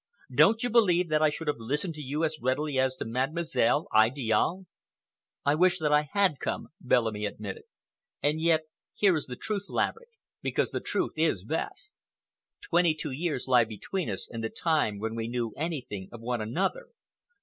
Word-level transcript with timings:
Don't 0.33 0.63
you 0.63 0.71
believe 0.71 1.09
that 1.09 1.21
I 1.21 1.29
should 1.29 1.47
have 1.47 1.59
listened 1.59 1.93
to 1.93 2.01
you 2.01 2.23
as 2.23 2.39
readily 2.41 2.79
as 2.79 2.95
to 2.95 3.05
Mademoiselle 3.05 3.87
Idiale?" 3.95 4.65
"I 5.45 5.53
wish 5.53 5.77
that 5.77 5.93
I 5.93 6.09
had 6.13 6.39
come," 6.39 6.69
Bellamy 6.81 7.27
admitted, 7.27 7.65
"and 8.19 8.41
yet, 8.41 8.61
here 8.95 9.15
is 9.15 9.27
the 9.27 9.35
truth, 9.35 9.65
Laverick, 9.69 10.09
because 10.41 10.71
the 10.71 10.79
truth 10.79 11.13
is 11.17 11.45
best. 11.45 11.95
Twenty 12.63 12.95
two 12.95 13.11
years 13.11 13.47
lie 13.47 13.63
between 13.63 14.09
us 14.09 14.27
and 14.27 14.43
the 14.43 14.49
time 14.49 14.97
when 14.97 15.13
we 15.13 15.27
knew 15.27 15.53
anything 15.55 16.09
of 16.11 16.19
one 16.19 16.41
another. 16.41 16.87